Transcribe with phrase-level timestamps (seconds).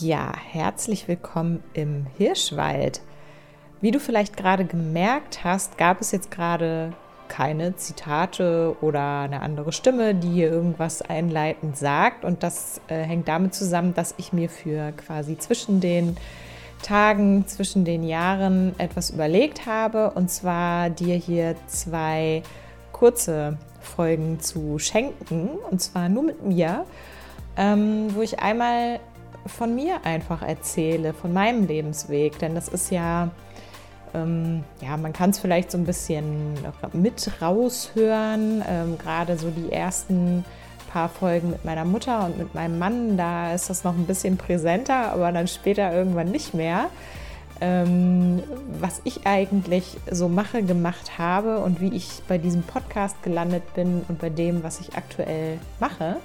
[0.00, 3.00] Ja, herzlich willkommen im Hirschwald.
[3.80, 6.92] Wie du vielleicht gerade gemerkt hast, gab es jetzt gerade
[7.28, 12.24] keine Zitate oder eine andere Stimme, die hier irgendwas einleitend sagt.
[12.24, 16.16] Und das äh, hängt damit zusammen, dass ich mir für quasi zwischen den
[16.82, 20.10] Tagen, zwischen den Jahren etwas überlegt habe.
[20.10, 22.42] Und zwar dir hier zwei
[22.90, 25.50] kurze Folgen zu schenken.
[25.70, 26.84] Und zwar nur mit mir,
[27.56, 28.98] ähm, wo ich einmal
[29.46, 32.38] von mir einfach erzähle, von meinem Lebensweg.
[32.38, 33.30] Denn das ist ja,
[34.14, 36.54] ähm, ja, man kann es vielleicht so ein bisschen
[36.92, 38.62] mit raushören.
[38.68, 40.44] Ähm, Gerade so die ersten
[40.94, 44.36] paar Folgen mit meiner Mutter und mit meinem Mann, da ist das noch ein bisschen
[44.36, 46.86] präsenter, aber dann später irgendwann nicht mehr.
[47.60, 48.42] Ähm,
[48.80, 54.04] was ich eigentlich so mache, gemacht habe und wie ich bei diesem Podcast gelandet bin
[54.08, 56.16] und bei dem, was ich aktuell mache.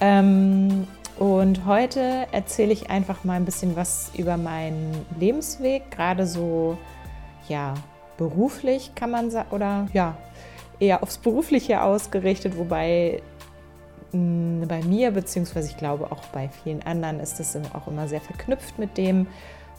[0.00, 0.86] Ähm,
[1.20, 6.78] und heute erzähle ich einfach mal ein bisschen was über meinen Lebensweg, gerade so,
[7.46, 7.74] ja,
[8.16, 10.16] beruflich kann man sagen, oder ja,
[10.78, 13.20] eher aufs Berufliche ausgerichtet, wobei
[14.12, 18.22] mh, bei mir, beziehungsweise ich glaube auch bei vielen anderen, ist das auch immer sehr
[18.22, 19.26] verknüpft mit dem,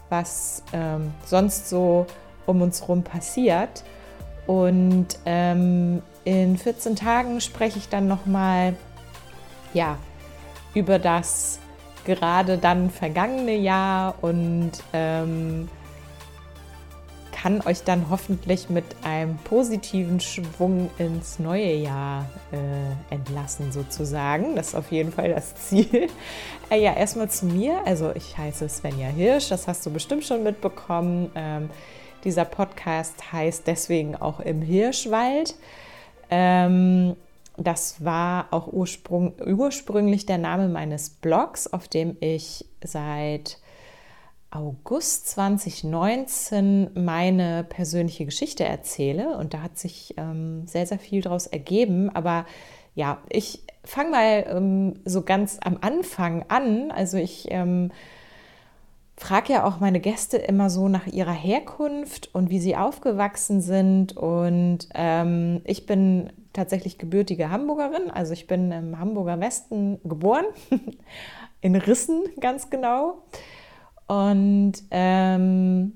[0.09, 2.05] was ähm, sonst so
[2.45, 3.83] um uns herum passiert.
[4.45, 8.75] Und ähm, in 14 Tagen spreche ich dann nochmal,
[9.73, 9.97] ja,
[10.73, 11.59] über das
[12.05, 15.69] gerade dann vergangene Jahr und ähm,
[17.41, 24.55] kann euch dann hoffentlich mit einem positiven Schwung ins neue Jahr äh, entlassen, sozusagen.
[24.55, 26.07] Das ist auf jeden Fall das Ziel.
[26.69, 27.81] Äh, ja, erstmal zu mir.
[27.85, 31.29] Also ich heiße Svenja Hirsch, das hast du bestimmt schon mitbekommen.
[31.35, 31.69] Ähm,
[32.23, 35.55] dieser Podcast heißt deswegen auch im Hirschwald.
[36.29, 37.17] Ähm,
[37.67, 43.59] das war auch ursprung, ursprünglich der Name meines Blogs, auf dem ich seit
[44.51, 49.37] August 2019 meine persönliche Geschichte erzähle.
[49.37, 52.09] Und da hat sich ähm, sehr, sehr viel daraus ergeben.
[52.09, 52.45] Aber
[52.93, 56.91] ja, ich fange mal ähm, so ganz am Anfang an.
[56.91, 57.91] Also ich ähm,
[59.15, 64.17] frage ja auch meine Gäste immer so nach ihrer Herkunft und wie sie aufgewachsen sind.
[64.17, 68.11] Und ähm, ich bin tatsächlich gebürtige Hamburgerin.
[68.11, 70.45] Also ich bin im Hamburger Westen geboren,
[71.61, 73.23] in Rissen ganz genau.
[74.07, 75.93] Und ähm,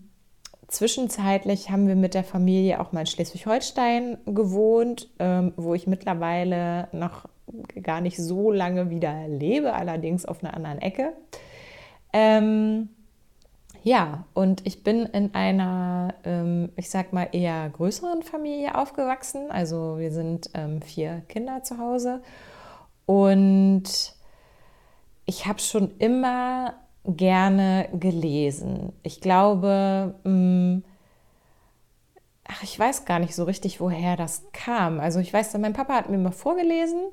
[0.68, 6.88] zwischenzeitlich haben wir mit der Familie auch mal in Schleswig-Holstein gewohnt, ähm, wo ich mittlerweile
[6.92, 7.28] noch
[7.84, 11.14] gar nicht so lange wieder lebe, allerdings auf einer anderen Ecke.
[12.14, 12.90] Ähm,
[13.86, 19.52] ja, und ich bin in einer, ähm, ich sag mal, eher größeren Familie aufgewachsen.
[19.52, 22.24] Also wir sind ähm, vier Kinder zu Hause.
[23.06, 23.84] Und
[25.28, 26.74] ich habe schon immer
[27.06, 28.92] gerne gelesen.
[29.04, 30.84] Ich glaube, mh, mm,
[32.48, 35.00] ach, ich weiß gar nicht so richtig, woher das kam.
[35.00, 37.04] Also ich weiß, mein Papa hat mir mal vorgelesen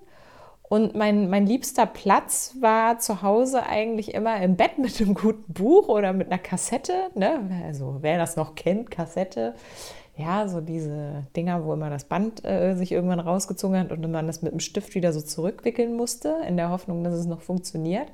[0.73, 5.53] und mein, mein liebster Platz war zu Hause eigentlich immer im Bett mit einem guten
[5.53, 7.11] Buch oder mit einer Kassette.
[7.15, 7.63] Ne?
[7.67, 9.55] Also wer das noch kennt, Kassette.
[10.17, 14.27] Ja, so diese Dinger, wo immer das Band äh, sich irgendwann rausgezogen hat und man
[14.27, 18.11] das mit dem Stift wieder so zurückwickeln musste, in der Hoffnung, dass es noch funktioniert.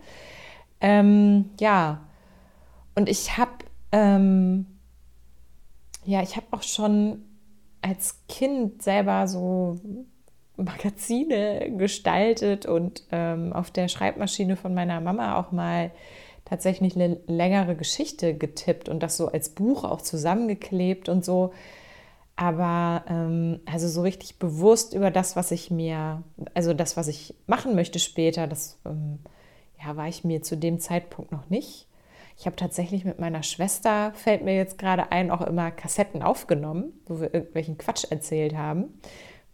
[0.80, 2.08] Ähm, ja,
[2.96, 3.52] und ich habe,
[3.92, 4.66] ähm,
[6.04, 7.22] ja, ich habe auch schon
[7.82, 9.78] als Kind selber so
[10.58, 15.90] Magazine gestaltet und ähm, auf der Schreibmaschine von meiner Mama auch mal
[16.44, 21.52] tatsächlich eine längere Geschichte getippt und das so als Buch auch zusammengeklebt und so.
[22.36, 26.22] Aber ähm, also so richtig bewusst über das, was ich mir,
[26.54, 29.18] also das, was ich machen möchte später, das ähm,
[29.84, 31.86] ja, war ich mir zu dem Zeitpunkt noch nicht.
[32.38, 36.92] Ich habe tatsächlich mit meiner Schwester, fällt mir jetzt gerade ein, auch immer Kassetten aufgenommen,
[37.06, 38.94] wo wir irgendwelchen Quatsch erzählt haben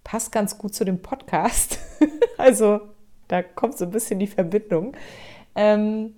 [0.04, 1.78] passt ganz gut zu dem Podcast.
[2.38, 2.80] also
[3.28, 4.96] da kommt so ein bisschen die Verbindung.
[5.54, 6.14] Ähm,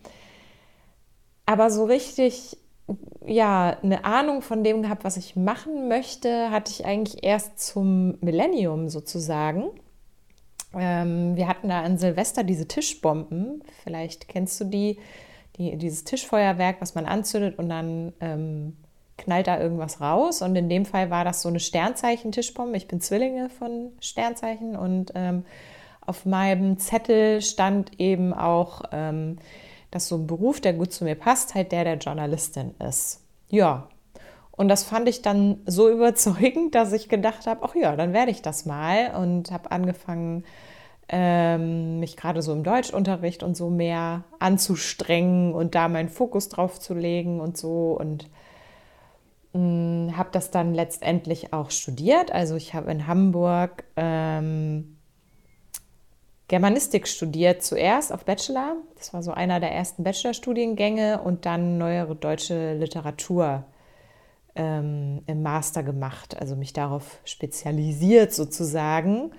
[1.46, 2.58] aber so richtig,
[3.24, 8.18] ja, eine Ahnung von dem gehabt, was ich machen möchte, hatte ich eigentlich erst zum
[8.20, 9.70] Millennium sozusagen.
[10.74, 13.62] Ähm, wir hatten da an Silvester diese Tischbomben.
[13.84, 14.98] Vielleicht kennst du die,
[15.56, 18.76] die dieses Tischfeuerwerk, was man anzündet und dann ähm,
[19.16, 20.42] knallt da irgendwas raus.
[20.42, 22.76] Und in dem Fall war das so eine Sternzeichen-Tischbombe.
[22.76, 25.44] Ich bin Zwillinge von Sternzeichen und ähm,
[26.06, 29.38] auf meinem Zettel stand eben auch, ähm,
[29.90, 33.22] dass so ein Beruf, der gut zu mir passt, halt der der Journalistin ist.
[33.48, 33.88] Ja.
[34.52, 38.30] Und das fand ich dann so überzeugend, dass ich gedacht habe, ach ja, dann werde
[38.30, 40.44] ich das mal und habe angefangen,
[41.08, 46.80] ähm, mich gerade so im Deutschunterricht und so mehr anzustrengen und da meinen Fokus drauf
[46.80, 47.96] zu legen und so.
[47.98, 48.28] Und
[49.56, 52.32] habe das dann letztendlich auch studiert.
[52.32, 54.96] Also ich habe in Hamburg ähm,
[56.48, 58.76] Germanistik studiert zuerst auf Bachelor.
[58.96, 63.64] Das war so einer der ersten Bachelorstudiengänge und dann neuere deutsche Literatur
[64.54, 69.32] ähm, im Master gemacht, also mich darauf spezialisiert sozusagen.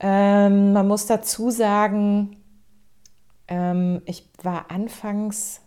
[0.00, 2.36] Ähm, man muss dazu sagen,
[3.48, 5.62] ähm, ich war anfangs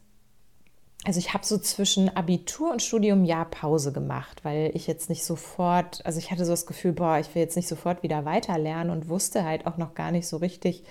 [1.05, 5.23] also ich habe so zwischen Abitur und Studium Jahr Pause gemacht, weil ich jetzt nicht
[5.23, 8.89] sofort, also ich hatte so das Gefühl, boah, ich will jetzt nicht sofort wieder weiterlernen
[8.89, 10.83] und wusste halt auch noch gar nicht so richtig,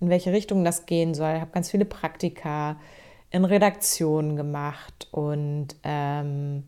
[0.00, 1.34] in welche Richtung das gehen soll.
[1.34, 2.76] Ich habe ganz viele Praktika
[3.30, 6.64] in Redaktionen gemacht und ähm,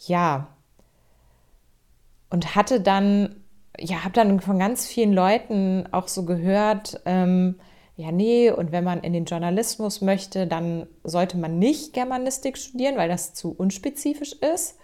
[0.00, 0.48] ja,
[2.28, 3.36] und hatte dann,
[3.78, 7.56] ja, habe dann von ganz vielen Leuten auch so gehört, ähm,
[7.96, 12.96] ja, nee, und wenn man in den Journalismus möchte, dann sollte man nicht Germanistik studieren,
[12.96, 14.78] weil das zu unspezifisch ist,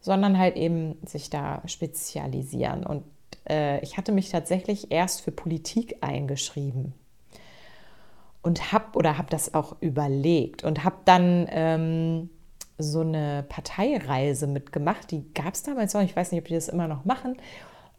[0.00, 2.84] sondern halt eben sich da spezialisieren.
[2.84, 3.04] Und
[3.48, 6.92] äh, ich hatte mich tatsächlich erst für Politik eingeschrieben
[8.42, 12.30] und habe oder habe das auch überlegt und habe dann ähm,
[12.78, 15.10] so eine Parteireise mitgemacht.
[15.10, 17.36] Die gab es damals noch, ich weiß nicht, ob die das immer noch machen.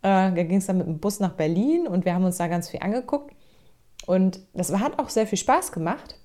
[0.03, 2.47] Äh, da ging es dann mit dem Bus nach Berlin und wir haben uns da
[2.47, 3.33] ganz viel angeguckt.
[4.05, 6.19] Und das hat auch sehr viel Spaß gemacht.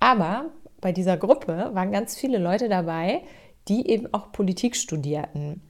[0.00, 0.46] Aber
[0.80, 3.22] bei dieser Gruppe waren ganz viele Leute dabei,
[3.68, 5.62] die eben auch Politik studierten.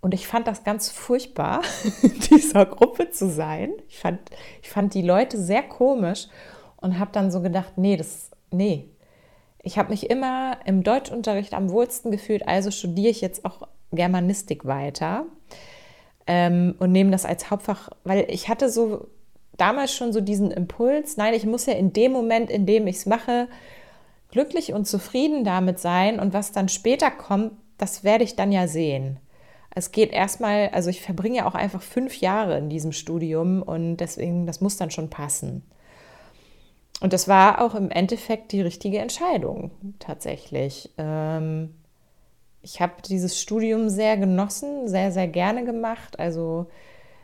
[0.00, 1.62] Und ich fand das ganz furchtbar,
[2.02, 3.72] in dieser Gruppe zu sein.
[3.88, 4.20] Ich fand,
[4.62, 6.28] ich fand die Leute sehr komisch
[6.76, 8.88] und habe dann so gedacht, nee, das, nee.
[9.62, 14.64] Ich habe mich immer im Deutschunterricht am wohlsten gefühlt, also studiere ich jetzt auch Germanistik
[14.66, 15.26] weiter
[16.26, 19.08] ähm, und nehme das als Hauptfach, weil ich hatte so
[19.58, 22.96] damals schon so diesen Impuls, nein, ich muss ja in dem Moment, in dem ich
[22.96, 23.48] es mache,
[24.30, 28.66] glücklich und zufrieden damit sein und was dann später kommt, das werde ich dann ja
[28.66, 29.18] sehen.
[29.74, 33.98] Es geht erstmal, also ich verbringe ja auch einfach fünf Jahre in diesem Studium und
[33.98, 35.62] deswegen, das muss dann schon passen.
[37.00, 39.70] Und das war auch im Endeffekt die richtige Entscheidung
[40.00, 40.90] tatsächlich.
[40.98, 41.74] Ähm,
[42.60, 46.18] ich habe dieses Studium sehr genossen, sehr, sehr gerne gemacht.
[46.18, 46.66] Also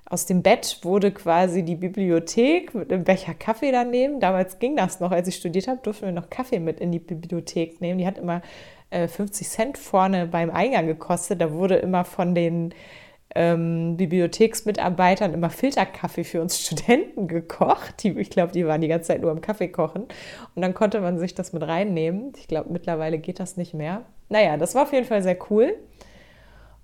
[0.07, 4.21] aus dem Bett wurde quasi die Bibliothek mit einem Becher Kaffee daneben.
[4.21, 6.99] Damals ging das noch, als ich studiert habe, durften wir noch Kaffee mit in die
[6.99, 7.99] Bibliothek nehmen.
[7.99, 8.43] Die hat immer
[8.91, 11.41] äh, 50 Cent vorne beim Eingang gekostet.
[11.41, 12.75] Da wurde immer von den
[13.35, 18.03] ähm, Bibliotheksmitarbeitern immer Filterkaffee für uns Studenten gekocht.
[18.03, 20.03] Die, ich glaube, die waren die ganze Zeit nur am Kaffee kochen.
[20.55, 22.33] Und dann konnte man sich das mit reinnehmen.
[22.37, 24.03] Ich glaube, mittlerweile geht das nicht mehr.
[24.29, 25.75] Naja, das war auf jeden Fall sehr cool.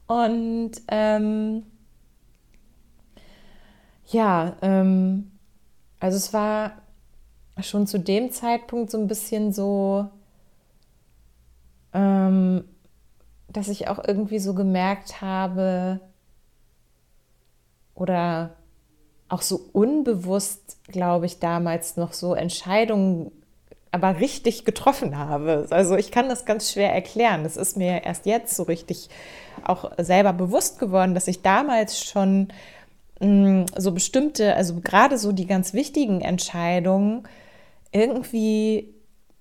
[0.07, 1.65] Und ähm,
[4.13, 5.31] ja, ähm,
[5.99, 6.73] also es war
[7.61, 10.09] schon zu dem Zeitpunkt so ein bisschen so,
[11.93, 12.65] ähm,
[13.49, 16.01] dass ich auch irgendwie so gemerkt habe
[17.95, 18.57] oder
[19.29, 23.31] auch so unbewusst, glaube ich, damals noch so Entscheidungen
[23.93, 25.67] aber richtig getroffen habe.
[25.71, 27.43] Also ich kann das ganz schwer erklären.
[27.43, 29.09] Das ist mir erst jetzt so richtig
[29.65, 32.49] auch selber bewusst geworden, dass ich damals schon
[33.21, 37.25] Mm, so bestimmte, also gerade so die ganz wichtigen Entscheidungen
[37.93, 38.95] irgendwie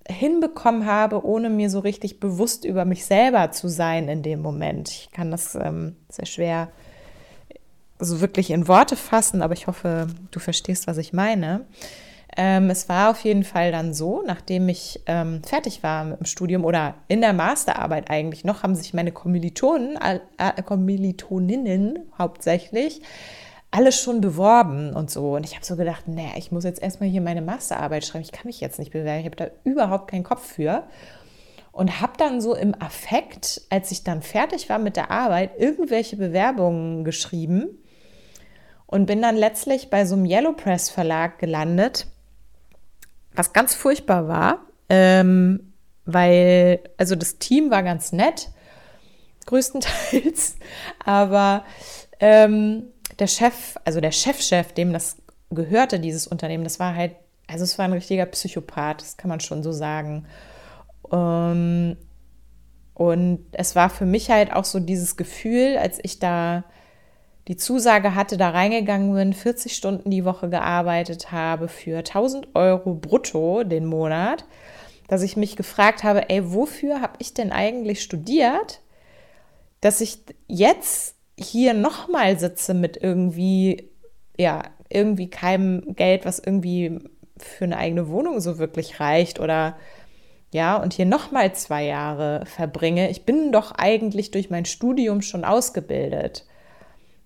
[0.06, 4.90] hinbekommen habe, ohne mir so richtig bewusst über mich selber zu sein in dem Moment.
[4.90, 6.68] Ich kann das ähm, sehr schwer
[7.98, 11.66] so wirklich in Worte fassen, aber ich hoffe, du verstehst, was ich meine.
[12.36, 16.26] Ähm, es war auf jeden Fall dann so, nachdem ich ähm, fertig war mit dem
[16.26, 23.02] Studium oder in der Masterarbeit eigentlich noch, haben sich meine Kommilitonen, äh, Kommilitoninnen hauptsächlich
[23.70, 25.34] alles schon beworben und so.
[25.36, 28.24] Und ich habe so gedacht, naja, ich muss jetzt erstmal hier meine Masterarbeit schreiben.
[28.24, 29.20] Ich kann mich jetzt nicht bewerben.
[29.20, 30.84] Ich habe da überhaupt keinen Kopf für.
[31.72, 36.16] Und habe dann so im Affekt, als ich dann fertig war mit der Arbeit, irgendwelche
[36.16, 37.78] Bewerbungen geschrieben
[38.86, 42.08] und bin dann letztlich bei so einem Yellow Press Verlag gelandet,
[43.32, 45.72] was ganz furchtbar war, ähm,
[46.06, 48.48] weil, also das Team war ganz nett,
[49.46, 50.56] größtenteils,
[51.04, 51.64] aber
[52.18, 52.88] ähm,
[53.20, 55.16] der Chef, also der Chefchef, dem das
[55.50, 57.12] gehörte, dieses Unternehmen, das war halt,
[57.46, 60.26] also es war ein richtiger Psychopath, das kann man schon so sagen.
[61.12, 61.96] Ähm,
[62.94, 66.64] und es war für mich halt auch so dieses Gefühl, als ich da
[67.48, 72.94] die Zusage hatte, da reingegangen bin, 40 Stunden die Woche gearbeitet habe für 1000 Euro
[72.94, 74.44] brutto den Monat,
[75.08, 78.82] dass ich mich gefragt habe, ey, wofür habe ich denn eigentlich studiert,
[79.80, 83.90] dass ich jetzt hier nochmal sitze mit irgendwie,
[84.38, 86.98] ja, irgendwie keinem Geld, was irgendwie
[87.38, 89.76] für eine eigene Wohnung so wirklich reicht oder
[90.52, 93.08] ja, und hier nochmal zwei Jahre verbringe.
[93.08, 96.44] Ich bin doch eigentlich durch mein Studium schon ausgebildet.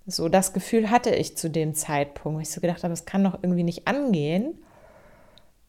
[0.06, 3.24] So das Gefühl hatte ich zu dem Zeitpunkt, wo ich so gedacht habe, es kann
[3.24, 4.58] doch irgendwie nicht angehen.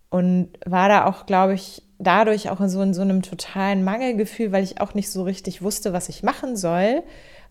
[0.10, 4.52] Und war da auch, glaube ich, dadurch auch in so, in so einem totalen Mangelgefühl,
[4.52, 7.04] weil ich auch nicht so richtig wusste, was ich machen soll,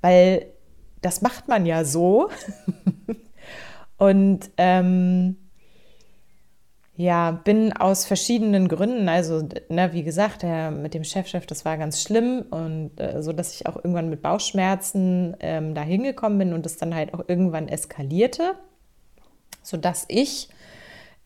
[0.03, 0.47] weil
[1.05, 2.31] das macht man ja so.
[3.99, 5.37] und ähm,
[6.97, 11.77] ja, bin aus verschiedenen Gründen, also ne, wie gesagt, der, mit dem Chefchef, das war
[11.77, 16.53] ganz schlimm und äh, so, dass ich auch irgendwann mit Bauchschmerzen ähm, da hingekommen bin
[16.53, 18.53] und es dann halt auch irgendwann eskalierte,
[19.63, 20.49] sodass ich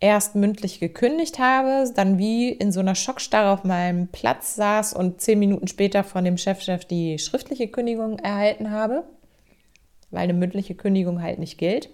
[0.01, 5.21] erst mündlich gekündigt habe, dann wie in so einer Schockstarre auf meinem Platz saß und
[5.21, 9.05] zehn Minuten später von dem Chefchef die schriftliche Kündigung erhalten habe,
[10.11, 11.91] weil eine mündliche Kündigung halt nicht gilt.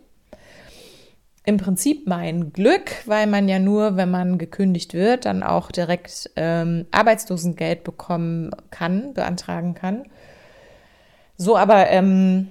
[1.47, 6.31] Im Prinzip mein Glück, weil man ja nur, wenn man gekündigt wird, dann auch direkt
[6.37, 10.05] ähm, Arbeitslosengeld bekommen kann, beantragen kann.
[11.37, 12.49] So, aber ähm,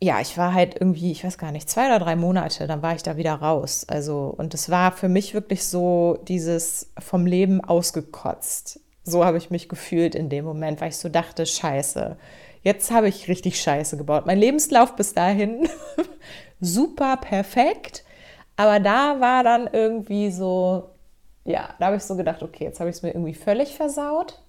[0.00, 2.94] ja, ich war halt irgendwie, ich weiß gar nicht, zwei oder drei Monate, dann war
[2.94, 3.84] ich da wieder raus.
[3.88, 8.80] Also, und es war für mich wirklich so dieses vom Leben ausgekotzt.
[9.02, 12.16] So habe ich mich gefühlt in dem Moment, weil ich so dachte, scheiße,
[12.62, 14.26] jetzt habe ich richtig scheiße gebaut.
[14.26, 15.68] Mein Lebenslauf bis dahin
[16.60, 18.04] super perfekt,
[18.56, 20.90] aber da war dann irgendwie so,
[21.44, 24.42] ja, da habe ich so gedacht, okay, jetzt habe ich es mir irgendwie völlig versaut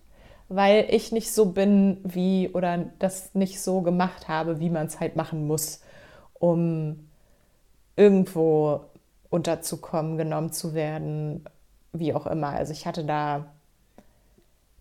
[0.49, 4.99] weil ich nicht so bin wie oder das nicht so gemacht habe, wie man es
[4.99, 5.81] halt machen muss,
[6.33, 7.07] um
[7.95, 8.81] irgendwo
[9.29, 11.45] unterzukommen, genommen zu werden,
[11.93, 12.49] wie auch immer.
[12.49, 13.45] Also ich hatte da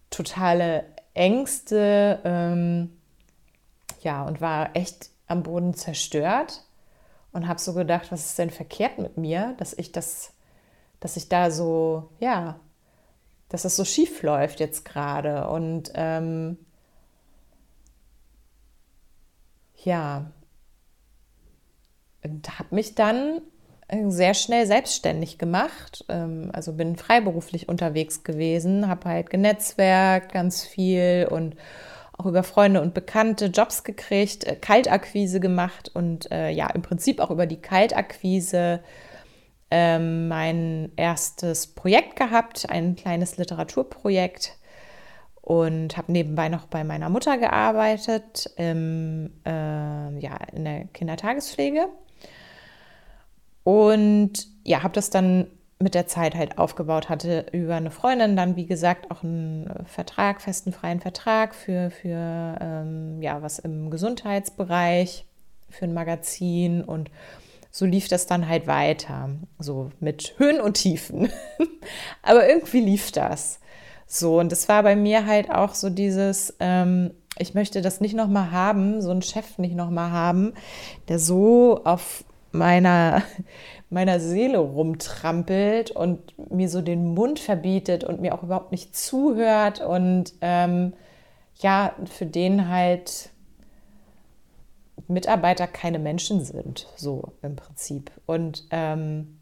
[0.09, 2.98] totale Ängste, ähm,
[4.03, 6.65] ja, und war echt am Boden zerstört
[7.33, 10.33] und habe so gedacht, was ist denn verkehrt mit mir, dass ich das,
[11.01, 12.59] dass ich da so, ja,
[13.49, 15.49] dass es so schief läuft jetzt gerade.
[15.49, 16.59] Und ähm,
[19.85, 20.31] ja,
[22.23, 23.41] und habe mich dann
[23.89, 26.05] äh, sehr schnell selbstständig gemacht.
[26.09, 31.57] Ähm, also bin freiberuflich unterwegs gewesen, habe halt genetzwerkt ganz viel und
[32.19, 37.21] auch über Freunde und Bekannte Jobs gekriegt, äh, Kaltakquise gemacht und äh, ja, im Prinzip
[37.21, 38.81] auch über die Kaltakquise
[39.71, 44.57] ähm, mein erstes Projekt gehabt, ein kleines Literaturprojekt
[45.43, 51.89] und habe nebenbei noch bei meiner Mutter gearbeitet, im, äh, ja, in der Kindertagespflege.
[53.65, 54.33] Und
[54.65, 55.47] ja, habe das dann
[55.81, 60.41] mit der Zeit halt aufgebaut, hatte über eine Freundin dann, wie gesagt, auch einen Vertrag,
[60.41, 65.25] festen freien Vertrag für, für ähm, ja, was im Gesundheitsbereich,
[65.71, 67.11] für ein Magazin und
[67.71, 71.31] so lief das dann halt weiter, so mit Höhen und Tiefen.
[72.23, 73.61] Aber irgendwie lief das.
[74.07, 78.17] So, und es war bei mir halt auch so dieses, ähm, ich möchte das nicht
[78.17, 80.55] nochmal haben, so einen Chef nicht nochmal haben,
[81.09, 83.23] der so auf meiner,
[83.91, 89.81] meiner Seele rumtrampelt und mir so den Mund verbietet und mir auch überhaupt nicht zuhört
[89.81, 90.93] und ähm,
[91.57, 93.31] ja, für den halt
[95.09, 98.11] Mitarbeiter keine Menschen sind, so im Prinzip.
[98.27, 99.39] Und ähm,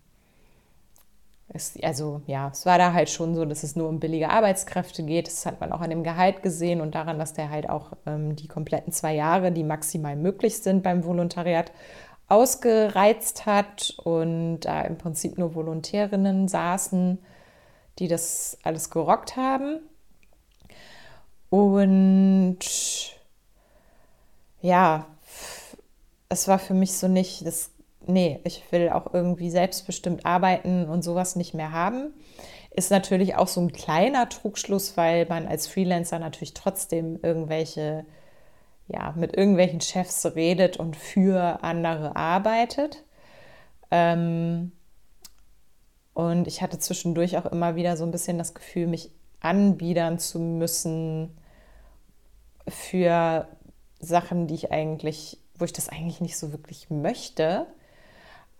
[1.49, 5.03] es, also ja, es war da halt schon so, dass es nur um billige Arbeitskräfte
[5.03, 5.26] geht.
[5.26, 8.37] Das hat man auch an dem Gehalt gesehen und daran, dass der halt auch ähm,
[8.37, 11.73] die kompletten zwei Jahre, die maximal möglich sind beim Volontariat,
[12.28, 17.18] ausgereizt hat und da im Prinzip nur Volontärinnen saßen,
[17.99, 19.80] die das alles gerockt haben.
[21.50, 22.59] Und
[24.61, 25.06] ja,
[26.28, 27.71] es war für mich so nicht, das,
[28.06, 32.12] nee, ich will auch irgendwie selbstbestimmt arbeiten und sowas nicht mehr haben.
[32.71, 38.04] Ist natürlich auch so ein kleiner Trugschluss, weil man als Freelancer natürlich trotzdem irgendwelche,
[38.88, 43.05] ja, mit irgendwelchen Chefs redet und für andere arbeitet.
[43.90, 44.73] Ähm,
[46.14, 50.38] und ich hatte zwischendurch auch immer wieder so ein bisschen das Gefühl, mich anbiedern zu
[50.38, 51.37] müssen
[52.69, 53.49] für
[54.00, 57.66] Sachen, die ich eigentlich wo ich das eigentlich nicht so wirklich möchte.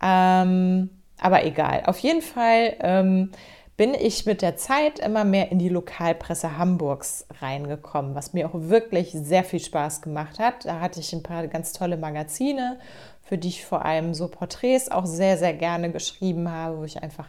[0.01, 1.83] Ähm, aber egal.
[1.85, 3.31] Auf jeden Fall ähm,
[3.77, 8.53] bin ich mit der Zeit immer mehr in die Lokalpresse Hamburgs reingekommen, was mir auch
[8.55, 10.65] wirklich sehr viel Spaß gemacht hat.
[10.65, 12.79] Da hatte ich ein paar ganz tolle Magazine,
[13.21, 17.03] für die ich vor allem so Porträts auch sehr, sehr gerne geschrieben habe, wo ich
[17.03, 17.27] einfach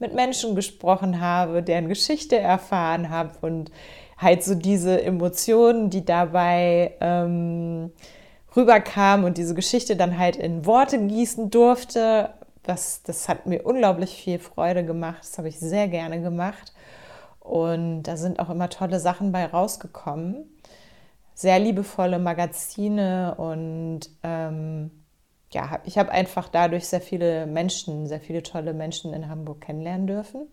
[0.00, 3.70] mit Menschen gesprochen habe, deren Geschichte erfahren habe und
[4.18, 7.92] halt so diese Emotionen, die dabei ähm,
[8.56, 12.30] rüberkamen und diese Geschichte dann halt in Worte gießen durfte,
[12.64, 15.18] das, das hat mir unglaublich viel Freude gemacht.
[15.20, 16.72] Das habe ich sehr gerne gemacht.
[17.40, 20.50] Und da sind auch immer tolle Sachen bei rausgekommen.
[21.34, 24.90] Sehr liebevolle Magazine und ähm,
[25.52, 30.06] ja, ich habe einfach dadurch sehr viele Menschen, sehr viele tolle Menschen in Hamburg kennenlernen
[30.06, 30.48] dürfen.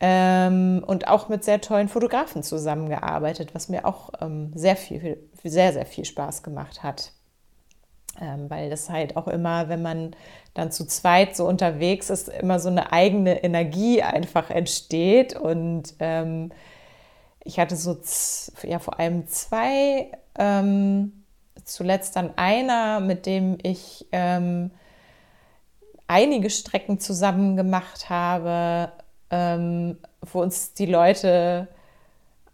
[0.00, 5.72] Ähm, und auch mit sehr tollen Fotografen zusammengearbeitet, was mir auch ähm, sehr viel, sehr,
[5.72, 7.12] sehr viel Spaß gemacht hat.
[8.20, 10.14] Ähm, weil das halt auch immer, wenn man
[10.54, 15.34] dann zu zweit so unterwegs ist, immer so eine eigene Energie einfach entsteht.
[15.34, 16.52] Und ähm,
[17.44, 17.96] ich hatte so
[18.62, 21.24] ja vor allem zwei, ähm,
[21.64, 24.70] zuletzt dann einer, mit dem ich ähm,
[26.06, 28.92] einige Strecken zusammen gemacht habe,
[29.30, 31.68] ähm, wo uns die Leute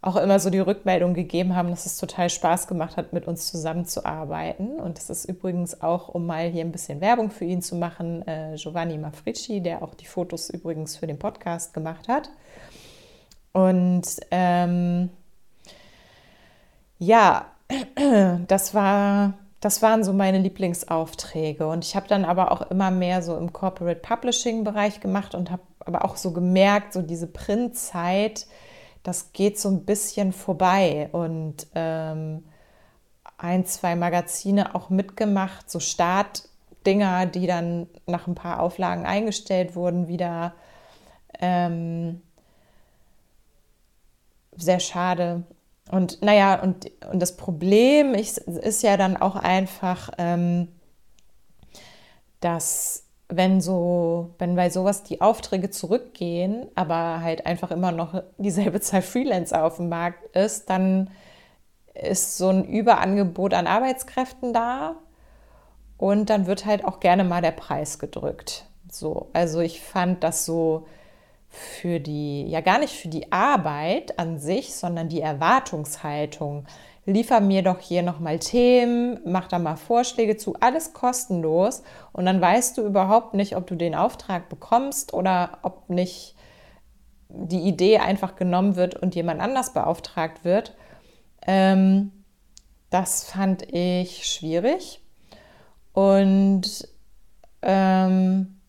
[0.01, 3.47] auch immer so die Rückmeldung gegeben haben, dass es total Spaß gemacht hat, mit uns
[3.51, 4.79] zusammenzuarbeiten.
[4.79, 8.25] Und das ist übrigens auch, um mal hier ein bisschen Werbung für ihn zu machen,
[8.25, 12.29] äh, Giovanni Mafricci, der auch die Fotos übrigens für den Podcast gemacht hat.
[13.51, 15.09] Und ähm,
[16.97, 17.47] ja,
[18.47, 21.67] das war, das waren so meine Lieblingsaufträge.
[21.67, 25.51] Und ich habe dann aber auch immer mehr so im Corporate Publishing Bereich gemacht und
[25.51, 28.47] habe aber auch so gemerkt, so diese Printzeit,
[29.03, 31.09] das geht so ein bisschen vorbei.
[31.11, 32.43] Und ähm,
[33.37, 40.07] ein, zwei Magazine auch mitgemacht, so Startdinger, die dann nach ein paar Auflagen eingestellt wurden,
[40.07, 40.53] wieder.
[41.39, 42.21] Ähm,
[44.55, 45.43] sehr schade.
[45.89, 50.67] Und naja, und, und das Problem ist, ist ja dann auch einfach, ähm,
[52.41, 58.81] dass wenn so, wenn bei sowas die Aufträge zurückgehen, aber halt einfach immer noch dieselbe
[58.81, 61.11] Zahl Freelancer auf dem Markt ist, dann
[61.93, 64.95] ist so ein Überangebot an Arbeitskräften da
[65.97, 68.65] und dann wird halt auch gerne mal der Preis gedrückt.
[68.91, 70.87] So, also ich fand das so
[71.49, 76.65] für die, ja gar nicht für die Arbeit an sich, sondern die Erwartungshaltung
[77.05, 81.83] liefer mir doch hier nochmal Themen, mach da mal Vorschläge zu, alles kostenlos.
[82.11, 86.35] Und dann weißt du überhaupt nicht, ob du den Auftrag bekommst oder ob nicht
[87.29, 90.75] die Idee einfach genommen wird und jemand anders beauftragt wird.
[91.45, 92.11] Ähm,
[92.89, 95.01] das fand ich schwierig
[95.93, 96.87] und
[97.61, 98.59] ähm,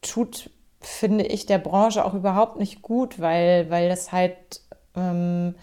[0.00, 4.60] tut, finde ich, der Branche auch überhaupt nicht gut, weil, weil das halt
[4.94, 5.56] ähm,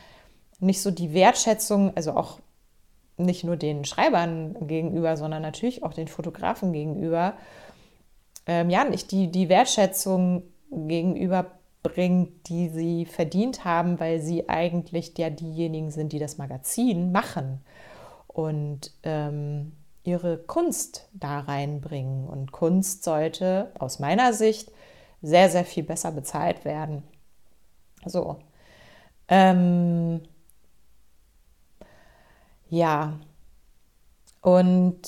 [0.62, 2.40] nicht so die Wertschätzung, also auch
[3.18, 7.34] nicht nur den Schreibern gegenüber, sondern natürlich auch den Fotografen gegenüber,
[8.48, 11.52] ähm, ja, nicht die, die Wertschätzung gegenüber
[11.84, 17.62] bringt, die sie verdient haben, weil sie eigentlich ja diejenigen sind, die das Magazin machen
[18.28, 22.28] und ähm, ihre Kunst da reinbringen.
[22.28, 24.72] Und Kunst sollte aus meiner Sicht
[25.22, 27.04] sehr, sehr viel besser bezahlt werden.
[28.06, 28.38] So.
[29.28, 30.22] Ähm,
[32.72, 33.20] ja,
[34.40, 35.02] und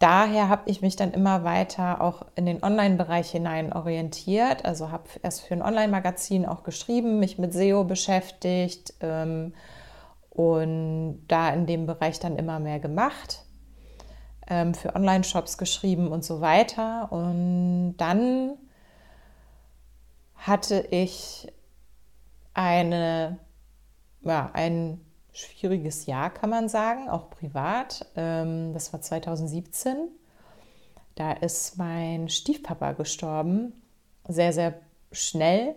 [0.00, 4.64] daher habe ich mich dann immer weiter auch in den Online-Bereich hinein orientiert.
[4.64, 9.54] Also habe erst für ein Online-Magazin auch geschrieben, mich mit SEO beschäftigt ähm,
[10.28, 13.44] und da in dem Bereich dann immer mehr gemacht,
[14.48, 17.12] ähm, für Online-Shops geschrieben und so weiter.
[17.12, 18.58] Und dann
[20.34, 21.46] hatte ich
[22.54, 23.38] eine,
[24.22, 25.00] ja, ein
[25.34, 28.06] schwieriges Jahr, kann man sagen, auch privat.
[28.16, 30.08] Ähm, das war 2017.
[31.16, 33.72] Da ist mein Stiefpapa gestorben,
[34.26, 34.74] sehr, sehr
[35.12, 35.74] schnell.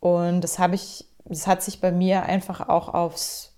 [0.00, 3.52] Und das habe ich, das hat sich bei mir einfach auch aufs,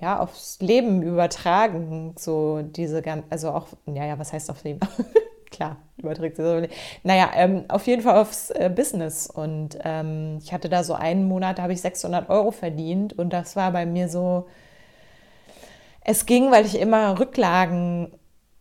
[0.00, 2.14] ja, aufs Leben übertragen.
[2.18, 4.80] So diese ganz, also auch, ja, ja, was heißt aufs Leben?
[5.52, 6.62] klar, überträgt sich so.
[7.04, 9.28] Naja, ähm, auf jeden Fall aufs äh, Business.
[9.28, 13.12] Und ähm, ich hatte da so einen Monat, da habe ich 600 Euro verdient.
[13.12, 14.48] Und das war bei mir so,
[16.04, 18.12] es ging, weil ich immer Rücklagen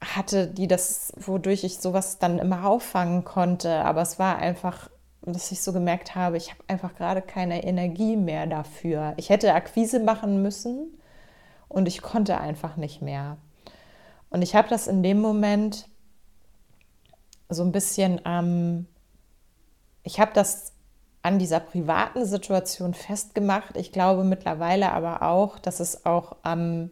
[0.04, 3.84] hatte, die das, wodurch ich sowas dann immer auffangen konnte.
[3.84, 4.90] Aber es war einfach,
[5.22, 9.14] dass ich so gemerkt habe, ich habe einfach gerade keine Energie mehr dafür.
[9.18, 10.98] Ich hätte Akquise machen müssen
[11.68, 13.38] und ich konnte einfach nicht mehr.
[14.30, 15.88] Und ich habe das in dem Moment
[17.54, 18.88] so ein bisschen am, ähm,
[20.04, 20.74] ich habe das
[21.22, 23.78] an dieser privaten Situation festgemacht.
[23.78, 26.90] Ich glaube mittlerweile aber auch, dass es auch am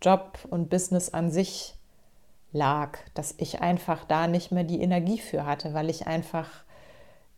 [0.00, 1.74] Job und Business an sich
[2.52, 6.48] lag, dass ich einfach da nicht mehr die Energie für hatte, weil ich einfach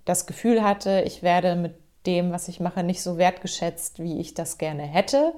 [0.04, 1.74] das Gefühl hatte, ich werde mit
[2.06, 5.34] dem, was ich mache, nicht so wertgeschätzt, wie ich das gerne hätte,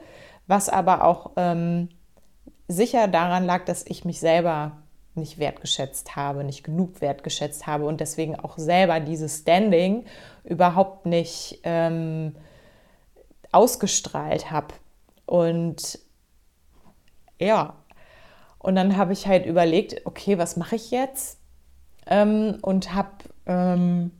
[0.46, 1.88] was aber auch ähm,
[2.68, 4.79] sicher daran lag, dass ich mich selber
[5.20, 10.04] nicht wertgeschätzt habe, nicht genug wertgeschätzt habe und deswegen auch selber dieses Standing
[10.44, 12.34] überhaupt nicht ähm,
[13.52, 14.74] ausgestrahlt habe.
[15.26, 15.98] Und
[17.38, 17.74] ja,
[18.58, 21.38] und dann habe ich halt überlegt, okay, was mache ich jetzt?
[22.06, 23.10] Ähm, und habe
[23.46, 24.10] ähm,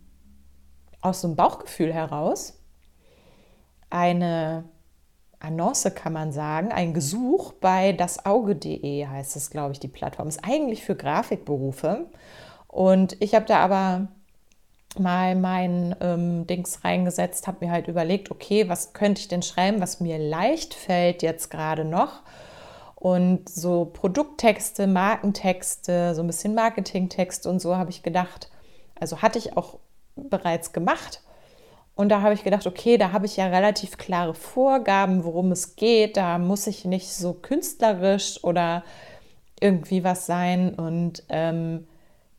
[1.00, 2.58] aus einem Bauchgefühl heraus
[3.90, 4.64] eine
[5.40, 10.29] Annonce, kann man sagen, ein Gesuch bei dasauge.de heißt es, glaube ich, die Plattform.
[10.29, 12.07] Ist eigentlich für Grafikberufe.
[12.68, 14.09] Und ich habe da aber
[14.98, 19.81] mal mein ähm, Dings reingesetzt, habe mir halt überlegt, okay, was könnte ich denn schreiben,
[19.81, 22.22] was mir leicht fällt jetzt gerade noch.
[22.96, 28.50] Und so Produkttexte, Markentexte, so ein bisschen Marketingtexte und so habe ich gedacht,
[28.98, 29.79] also hatte ich auch
[30.16, 31.22] bereits gemacht.
[32.00, 35.76] Und da habe ich gedacht, okay, da habe ich ja relativ klare Vorgaben, worum es
[35.76, 36.16] geht.
[36.16, 38.84] Da muss ich nicht so künstlerisch oder
[39.60, 40.72] irgendwie was sein.
[40.72, 41.86] Und ähm,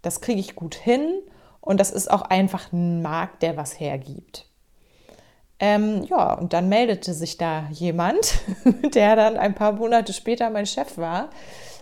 [0.02, 1.13] das kriege ich gut hin.
[1.60, 4.47] Und das ist auch einfach ein Markt, der was hergibt.
[5.60, 8.39] Ähm, ja, und dann meldete sich da jemand,
[8.95, 11.30] der dann ein paar Monate später mein Chef war.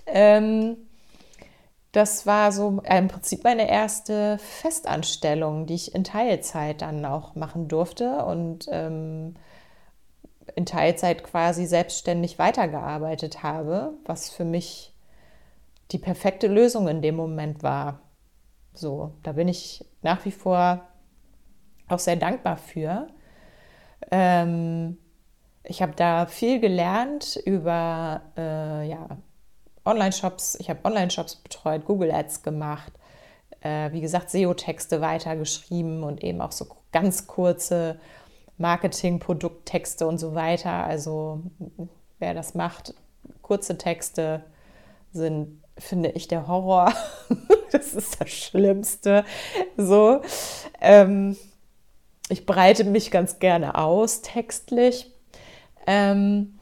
[0.06, 0.76] Ähm,
[1.92, 7.68] das war so im Prinzip meine erste Festanstellung, die ich in Teilzeit dann auch machen
[7.68, 9.34] durfte und ähm,
[10.56, 14.94] in Teilzeit quasi selbstständig weitergearbeitet habe, was für mich
[15.92, 18.02] die perfekte Lösung in dem Moment war.
[18.74, 20.88] So, da bin ich nach wie vor
[21.88, 23.08] auch sehr dankbar für.
[24.12, 24.98] Ähm,
[25.64, 29.18] ich habe da viel gelernt über äh, ja,
[29.90, 30.58] Online-Shops.
[30.60, 32.94] Ich habe Online-Shops betreut, Google Ads gemacht,
[33.62, 38.00] äh, wie gesagt, SEO-Texte weitergeschrieben und eben auch so ganz kurze
[38.58, 40.86] Marketing-Produkttexte und so weiter.
[40.86, 41.42] Also
[42.20, 42.94] wer das macht,
[43.42, 44.44] kurze Texte
[45.12, 46.94] sind, finde ich, der Horror.
[47.72, 49.26] das ist das Schlimmste.
[49.78, 50.22] So.
[50.82, 51.38] Ähm,
[52.30, 55.12] ich breite mich ganz gerne aus textlich.
[55.88, 56.60] Ähm,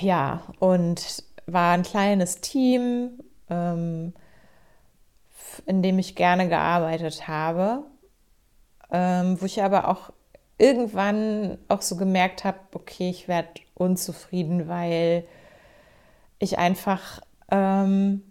[0.00, 4.14] ja, und war ein kleines Team, ähm,
[5.66, 7.84] in dem ich gerne gearbeitet habe,
[8.90, 10.12] ähm, wo ich aber auch
[10.58, 15.24] irgendwann auch so gemerkt habe, okay, ich werde unzufrieden, weil
[16.38, 18.22] ich einfach ähm,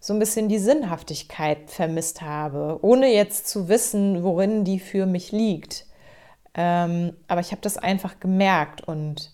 [0.00, 5.32] so ein bisschen die Sinnhaftigkeit vermisst habe, ohne jetzt zu wissen, worin die für mich
[5.32, 5.86] liegt.
[6.54, 9.33] Ähm, aber ich habe das einfach gemerkt und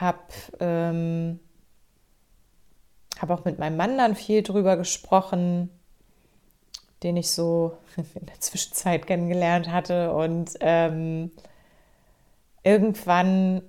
[0.00, 0.18] habe
[0.60, 1.40] ähm,
[3.18, 5.70] hab auch mit meinem Mann dann viel drüber gesprochen,
[7.02, 10.12] den ich so in der Zwischenzeit kennengelernt hatte.
[10.12, 11.30] Und ähm,
[12.62, 13.62] irgendwann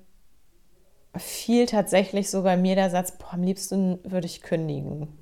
[1.16, 5.18] fiel tatsächlich so bei mir der Satz, boah, am liebsten würde ich kündigen.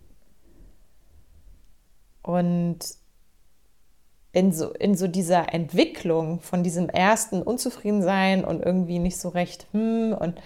[2.22, 2.80] Und
[4.32, 9.68] in so, in so dieser Entwicklung von diesem ersten Unzufriedensein und irgendwie nicht so recht,
[9.72, 10.41] hm, und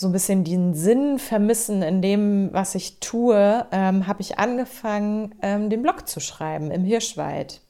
[0.00, 5.34] so ein bisschen den Sinn vermissen in dem, was ich tue, ähm, habe ich angefangen,
[5.42, 7.60] ähm, den Blog zu schreiben im Hirschwald.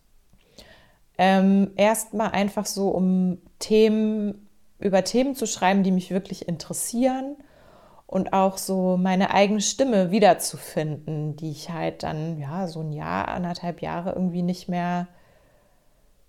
[1.18, 7.36] Ähm, Erstmal einfach so, um Themen, über Themen zu schreiben, die mich wirklich interessieren
[8.06, 13.28] und auch so meine eigene Stimme wiederzufinden, die ich halt dann, ja, so ein Jahr,
[13.28, 15.08] anderthalb Jahre irgendwie nicht mehr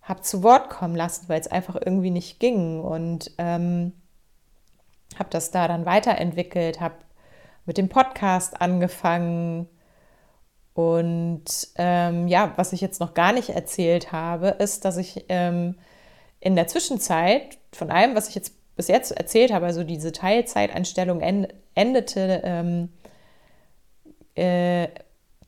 [0.01, 2.81] habe zu Wort kommen lassen, weil es einfach irgendwie nicht ging.
[2.81, 3.93] Und ähm,
[5.21, 6.95] habe das da dann weiterentwickelt, habe
[7.65, 9.69] mit dem Podcast angefangen.
[10.73, 15.75] Und ähm, ja, was ich jetzt noch gar nicht erzählt habe, ist, dass ich ähm,
[16.39, 21.21] in der Zwischenzeit von allem, was ich jetzt bis jetzt erzählt habe, also diese Teilzeiteinstellung
[21.75, 22.89] endete ähm,
[24.33, 24.87] äh,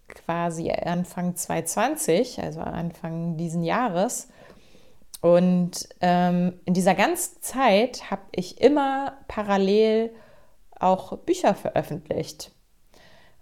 [0.07, 4.27] quasi Anfang 2020, also Anfang diesen Jahres.
[5.23, 10.13] Und ähm, in dieser ganzen Zeit habe ich immer parallel
[10.77, 12.51] auch Bücher veröffentlicht,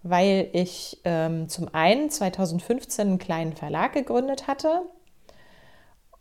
[0.03, 4.83] weil ich ähm, zum einen 2015 einen kleinen Verlag gegründet hatte,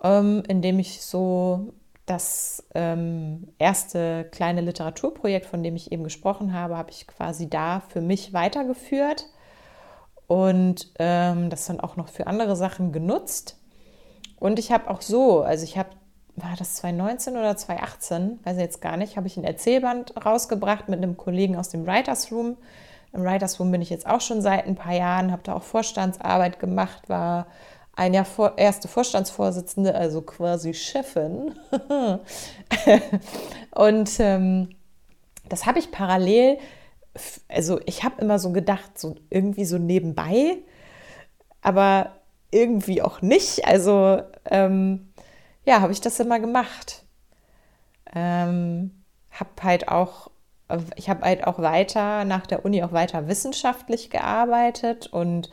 [0.02, 1.74] ähm, in dem ich so
[2.06, 7.80] das ähm, erste kleine Literaturprojekt, von dem ich eben gesprochen habe, habe ich quasi da
[7.80, 9.26] für mich weitergeführt
[10.26, 13.59] und ähm, das dann auch noch für andere Sachen genutzt.
[14.40, 15.90] Und ich habe auch so, also ich habe,
[16.34, 20.88] war das 2019 oder 2018, weiß ich jetzt gar nicht, habe ich ein Erzählband rausgebracht
[20.88, 22.56] mit einem Kollegen aus dem Writers Room.
[23.12, 25.62] Im Writers Room bin ich jetzt auch schon seit ein paar Jahren, habe da auch
[25.62, 27.46] Vorstandsarbeit gemacht, war
[27.94, 31.54] ein Jahr vor, erste Vorstandsvorsitzende, also quasi Chefin.
[33.74, 34.70] und ähm,
[35.50, 36.58] das habe ich parallel,
[37.48, 40.56] also ich habe immer so gedacht, so irgendwie so nebenbei,
[41.60, 42.12] aber
[42.50, 43.66] irgendwie auch nicht.
[43.66, 45.12] Also ähm,
[45.64, 47.04] ja, habe ich das immer gemacht.
[48.14, 50.30] Ähm, habe halt auch,
[50.96, 55.50] ich habe halt auch weiter nach der Uni auch weiter wissenschaftlich gearbeitet und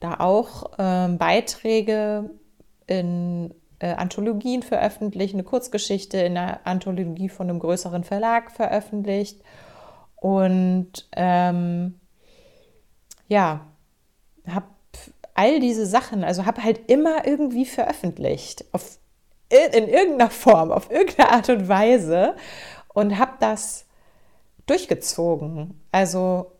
[0.00, 2.30] da auch ähm, Beiträge
[2.86, 9.42] in äh, Anthologien veröffentlicht, eine Kurzgeschichte in einer Anthologie von einem größeren Verlag veröffentlicht.
[10.16, 12.00] Und ähm,
[13.28, 13.66] ja,
[14.46, 14.66] habe
[15.40, 18.98] all diese Sachen, also habe halt immer irgendwie veröffentlicht, auf,
[19.48, 22.36] in irgendeiner Form, auf irgendeine Art und Weise
[22.92, 23.86] und habe das
[24.66, 25.80] durchgezogen.
[25.92, 26.52] Also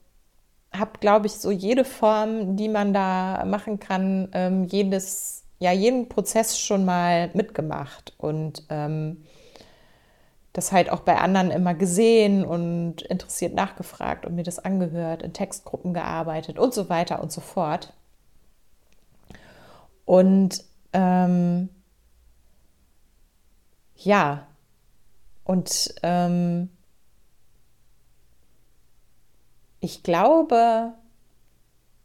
[0.73, 6.09] habe, glaube ich, so jede Form, die man da machen kann, ähm, jedes, ja, jeden
[6.09, 9.25] Prozess schon mal mitgemacht und ähm,
[10.55, 15.35] das halt auch bei anderen immer gesehen und interessiert nachgefragt und mir das angehört, in
[15.35, 17.93] Textgruppen gearbeitet und so weiter und so fort.
[20.05, 21.69] Und ähm,
[23.97, 24.47] ja,
[25.45, 26.71] und ähm,
[29.81, 30.95] ich glaube,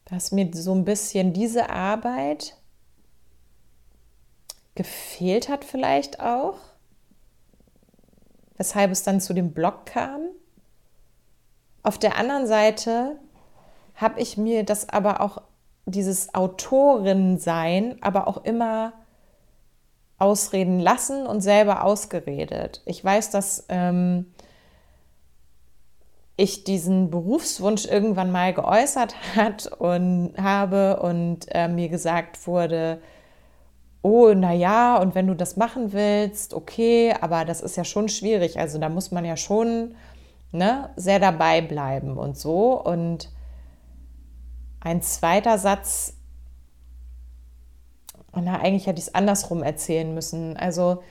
[0.06, 2.58] dass mir so ein bisschen diese Arbeit
[4.76, 6.58] gefehlt hat vielleicht auch,
[8.58, 10.22] weshalb es dann zu dem Blog kam.
[11.82, 13.20] Auf der anderen Seite
[13.96, 15.42] habe ich mir das aber auch,
[15.86, 18.94] dieses Autorin-Sein, aber auch immer
[20.18, 22.82] ausreden lassen und selber ausgeredet.
[22.86, 24.28] Ich weiß, dass ähm,
[26.38, 33.02] ich diesen Berufswunsch irgendwann mal geäußert hat und habe und äh, mir gesagt wurde,
[34.02, 38.08] oh, na ja, und wenn du das machen willst, okay, aber das ist ja schon
[38.08, 38.60] schwierig.
[38.60, 39.96] Also da muss man ja schon
[40.52, 42.80] ne, sehr dabei bleiben und so.
[42.80, 43.30] Und
[44.86, 46.14] ein zweiter Satz,
[48.34, 50.56] na, eigentlich hätte ich es andersrum erzählen müssen.
[50.58, 51.02] Also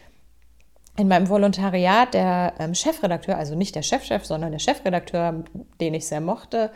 [0.96, 5.42] in meinem Volontariat der ähm, Chefredakteur, also nicht der Chefchef, sondern der Chefredakteur,
[5.80, 6.70] den ich sehr mochte,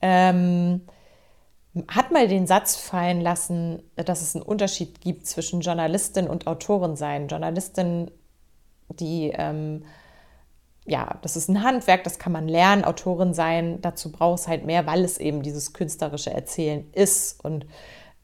[0.00, 0.82] ähm,
[1.88, 6.94] hat mal den Satz fallen lassen, dass es einen Unterschied gibt zwischen Journalistin und Autorin
[6.94, 7.26] sein.
[7.26, 8.12] Journalistin,
[8.88, 9.84] die, ähm,
[10.86, 12.84] ja, das ist ein Handwerk, das kann man lernen.
[12.84, 17.66] Autorin sein, dazu braucht es halt mehr, weil es eben dieses künstlerische Erzählen ist und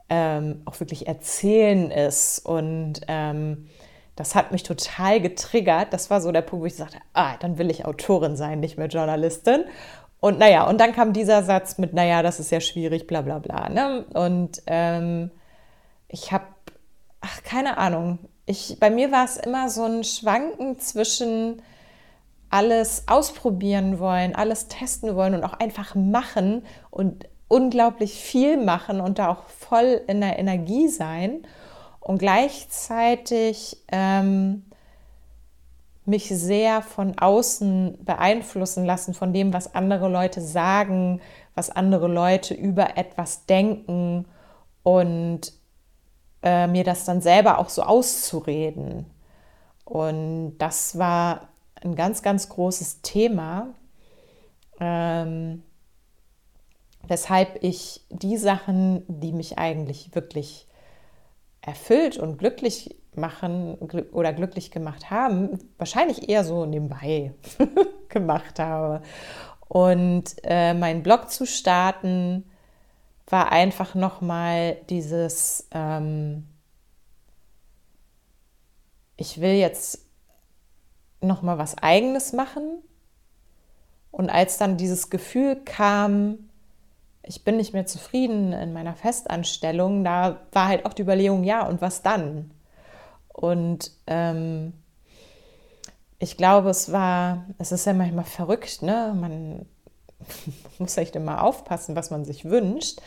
[0.08, 3.68] ähm, auch wirklich Erzählen ist und ähm,
[4.14, 5.92] das hat mich total getriggert.
[5.92, 8.76] Das war so der Punkt, wo ich sagte, ah, dann will ich Autorin sein, nicht
[8.76, 9.64] mehr Journalistin.
[10.20, 13.38] Und naja, und dann kam dieser Satz mit, naja, das ist ja schwierig, bla bla
[13.38, 13.68] bla.
[13.70, 14.04] Ne?
[14.12, 15.30] Und ähm,
[16.08, 16.44] ich habe,
[17.20, 18.18] ach, keine Ahnung.
[18.44, 21.62] Ich, bei mir war es immer so ein Schwanken zwischen
[22.52, 29.18] alles ausprobieren wollen, alles testen wollen und auch einfach machen und unglaublich viel machen und
[29.18, 31.46] da auch voll in der Energie sein
[32.00, 34.64] und gleichzeitig ähm,
[36.04, 41.20] mich sehr von außen beeinflussen lassen, von dem, was andere Leute sagen,
[41.54, 44.26] was andere Leute über etwas denken
[44.82, 45.52] und
[46.42, 49.06] äh, mir das dann selber auch so auszureden.
[49.84, 51.51] Und das war
[51.84, 53.74] ein ganz, ganz großes Thema,
[54.80, 55.62] ähm,
[57.06, 60.68] weshalb ich die Sachen, die mich eigentlich wirklich
[61.60, 63.74] erfüllt und glücklich machen
[64.12, 67.34] oder glücklich gemacht haben, wahrscheinlich eher so nebenbei
[68.08, 69.02] gemacht habe.
[69.68, 72.44] Und äh, meinen Blog zu starten
[73.26, 76.48] war einfach nochmal dieses, ähm,
[79.16, 80.01] ich will jetzt
[81.22, 82.82] nochmal was eigenes machen.
[84.10, 86.50] Und als dann dieses Gefühl kam,
[87.22, 91.66] ich bin nicht mehr zufrieden in meiner Festanstellung, da war halt auch die Überlegung, ja,
[91.66, 92.50] und was dann?
[93.28, 94.74] Und ähm,
[96.18, 99.16] ich glaube, es war, es ist ja manchmal verrückt, ne?
[99.18, 99.66] Man
[100.78, 103.00] muss echt immer aufpassen, was man sich wünscht.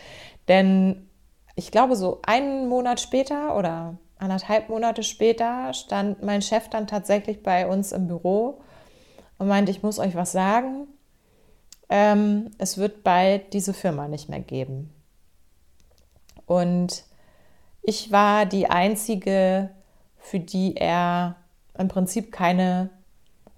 [0.47, 1.09] Denn
[1.55, 7.41] ich glaube, so einen Monat später oder anderthalb Monate später stand mein Chef dann tatsächlich
[7.41, 8.61] bei uns im Büro
[9.37, 10.87] und meinte, ich muss euch was sagen
[11.89, 14.91] ähm, es wird bald diese Firma nicht mehr geben.
[16.45, 17.03] Und
[17.81, 19.69] ich war die Einzige,
[20.17, 21.35] für die er
[21.77, 22.89] im Prinzip keine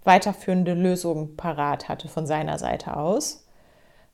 [0.04, 3.46] weiterführende Lösung parat hatte von seiner Seite aus,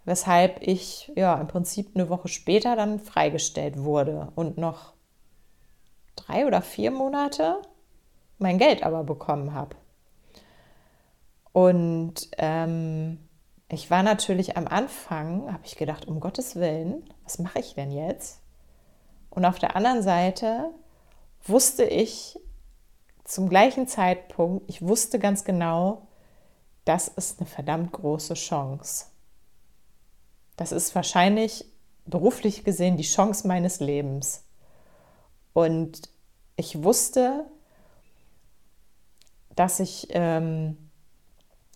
[0.06, 4.94] weshalb ich ja im Prinzip eine Woche später dann freigestellt wurde und noch
[6.26, 7.62] drei oder vier Monate
[8.38, 9.76] mein Geld aber bekommen habe.
[11.52, 13.20] Und ähm,
[13.70, 17.92] ich war natürlich am Anfang, habe ich gedacht, um Gottes Willen, was mache ich denn
[17.92, 18.42] jetzt?
[19.30, 20.72] Und auf der anderen Seite
[21.46, 22.40] wusste ich
[23.24, 26.08] zum gleichen Zeitpunkt, ich wusste ganz genau,
[26.86, 29.06] das ist eine verdammt große Chance.
[30.58, 31.66] Das ist wahrscheinlich
[32.06, 34.44] beruflich gesehen die Chance meines Lebens.
[35.54, 36.13] Und
[36.56, 37.46] ich wusste,
[39.56, 40.78] dass ich ähm,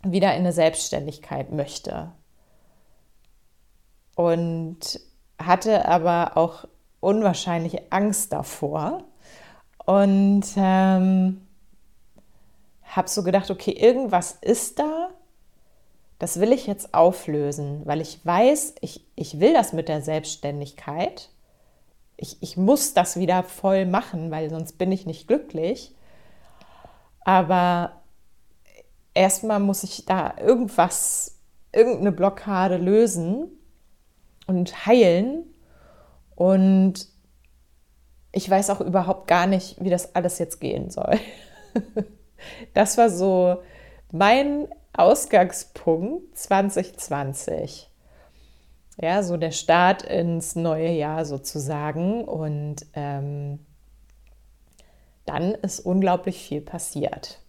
[0.03, 2.11] wieder in eine Selbstständigkeit möchte.
[4.15, 4.99] Und
[5.39, 6.65] hatte aber auch
[6.99, 9.03] unwahrscheinliche Angst davor.
[9.85, 11.47] Und ähm,
[12.83, 15.09] habe so gedacht, okay, irgendwas ist da,
[16.19, 21.29] das will ich jetzt auflösen, weil ich weiß, ich, ich will das mit der Selbstständigkeit.
[22.17, 25.95] Ich, ich muss das wieder voll machen, weil sonst bin ich nicht glücklich.
[27.23, 28.01] Aber
[29.13, 31.37] erstmal muss ich da irgendwas,
[31.71, 33.51] irgendeine Blockade lösen
[34.47, 35.45] und heilen.
[36.35, 37.07] Und
[38.31, 41.19] ich weiß auch überhaupt gar nicht, wie das alles jetzt gehen soll.
[42.73, 43.63] Das war so
[44.11, 47.89] mein Ausgangspunkt 2020.
[48.99, 52.23] Ja, so der Start ins neue Jahr sozusagen.
[52.23, 53.59] Und ähm,
[55.25, 57.39] dann ist unglaublich viel passiert.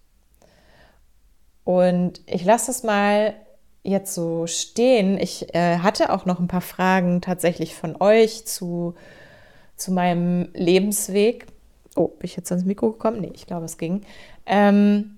[1.64, 3.34] Und ich lasse es mal
[3.82, 5.18] jetzt so stehen.
[5.18, 8.94] Ich äh, hatte auch noch ein paar Fragen tatsächlich von euch zu,
[9.76, 11.46] zu meinem Lebensweg.
[11.96, 13.20] Oh, bin ich jetzt ans Mikro gekommen?
[13.20, 14.02] Nee, ich glaube, es ging.
[14.46, 15.17] Ähm,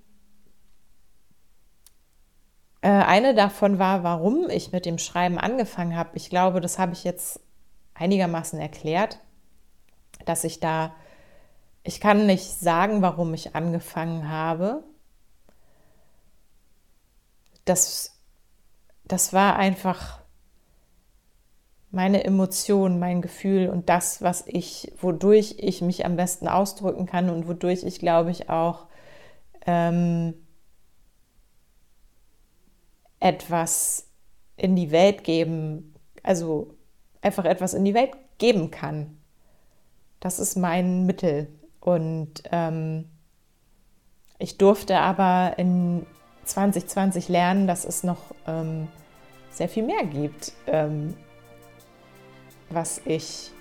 [2.87, 6.11] eine davon war, warum ich mit dem Schreiben angefangen habe.
[6.15, 7.39] Ich glaube, das habe ich jetzt
[7.93, 9.19] einigermaßen erklärt,
[10.25, 10.95] dass ich da,
[11.83, 14.83] ich kann nicht sagen, warum ich angefangen habe.
[17.65, 18.17] Das,
[19.05, 20.19] das war einfach
[21.91, 27.29] meine Emotion, mein Gefühl und das, was ich, wodurch ich mich am besten ausdrücken kann
[27.29, 28.87] und wodurch ich, glaube ich, auch
[29.67, 30.33] ähm,
[33.21, 34.07] etwas
[34.57, 36.75] in die Welt geben, also
[37.21, 39.17] einfach etwas in die Welt geben kann.
[40.19, 41.47] Das ist mein Mittel.
[41.79, 43.05] Und ähm,
[44.37, 46.05] ich durfte aber in
[46.45, 48.87] 2020 lernen, dass es noch ähm,
[49.51, 51.15] sehr viel mehr gibt, ähm,
[52.69, 53.51] was ich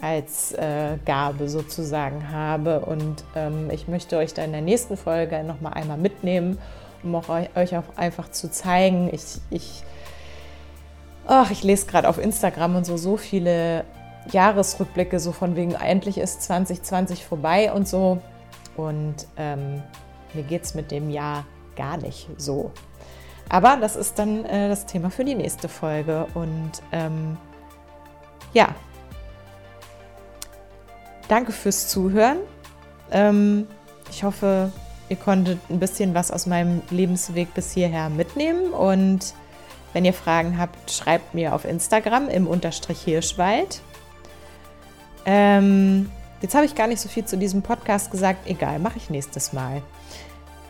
[0.00, 2.80] als äh, Gabe sozusagen habe.
[2.80, 6.58] Und ähm, ich möchte euch da in der nächsten Folge nochmal einmal mitnehmen
[7.02, 9.08] um auch euch auch einfach zu zeigen.
[9.12, 9.82] Ich, ich,
[11.26, 13.84] ach, ich lese gerade auf Instagram und so so viele
[14.32, 18.20] Jahresrückblicke, so von wegen, endlich ist 2020 vorbei und so.
[18.76, 19.82] Und ähm,
[20.34, 21.44] mir geht es mit dem Jahr
[21.76, 22.72] gar nicht so.
[23.48, 26.26] Aber das ist dann äh, das Thema für die nächste Folge.
[26.34, 27.36] Und ähm,
[28.52, 28.68] ja,
[31.28, 32.38] danke fürs Zuhören.
[33.10, 33.66] Ähm,
[34.10, 34.72] ich hoffe,
[35.08, 38.70] ihr konntet ein bisschen was aus meinem Lebensweg bis hierher mitnehmen.
[38.70, 39.34] Und
[39.92, 43.80] wenn ihr Fragen habt, schreibt mir auf Instagram im Unterstrich Hirschwald.
[45.24, 46.10] Ähm,
[46.42, 48.48] jetzt habe ich gar nicht so viel zu diesem Podcast gesagt.
[48.48, 49.82] Egal, mache ich nächstes Mal.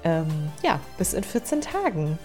[0.04, 2.18] Ähm, ja, bis in 14 Tagen.